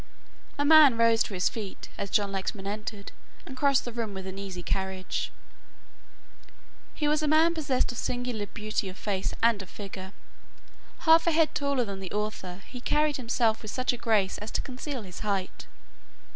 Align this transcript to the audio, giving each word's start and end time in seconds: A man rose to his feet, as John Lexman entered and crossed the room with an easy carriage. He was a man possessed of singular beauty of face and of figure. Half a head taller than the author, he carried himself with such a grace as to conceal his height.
A 0.57 0.65
man 0.65 0.97
rose 0.97 1.21
to 1.21 1.35
his 1.35 1.47
feet, 1.47 1.87
as 1.95 2.09
John 2.09 2.31
Lexman 2.31 2.65
entered 2.65 3.11
and 3.45 3.55
crossed 3.55 3.85
the 3.85 3.91
room 3.91 4.15
with 4.15 4.25
an 4.25 4.39
easy 4.39 4.63
carriage. 4.63 5.31
He 6.95 7.07
was 7.07 7.21
a 7.21 7.27
man 7.27 7.53
possessed 7.53 7.91
of 7.91 7.99
singular 7.99 8.47
beauty 8.47 8.89
of 8.89 8.97
face 8.97 9.35
and 9.43 9.61
of 9.61 9.69
figure. 9.69 10.13
Half 11.01 11.27
a 11.27 11.31
head 11.31 11.53
taller 11.53 11.85
than 11.85 11.99
the 11.99 12.09
author, 12.13 12.63
he 12.67 12.81
carried 12.81 13.17
himself 13.17 13.61
with 13.61 13.69
such 13.69 13.93
a 13.93 13.97
grace 13.97 14.39
as 14.39 14.49
to 14.49 14.61
conceal 14.61 15.03
his 15.03 15.19
height. 15.19 15.67